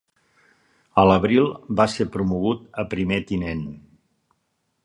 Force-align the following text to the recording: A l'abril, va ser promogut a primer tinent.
A 1.01 1.03
l'abril, 1.09 1.51
va 1.81 1.87
ser 1.97 2.09
promogut 2.17 2.65
a 2.85 2.89
primer 2.95 3.23
tinent. 3.33 3.65